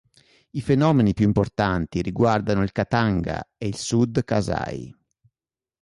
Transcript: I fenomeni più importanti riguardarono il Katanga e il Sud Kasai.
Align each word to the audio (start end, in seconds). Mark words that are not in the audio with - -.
I 0.49 0.61
fenomeni 0.61 1.13
più 1.13 1.25
importanti 1.25 2.01
riguardarono 2.01 2.63
il 2.63 2.71
Katanga 2.71 3.47
e 3.55 3.67
il 3.67 3.75
Sud 3.77 4.23
Kasai. 4.23 4.91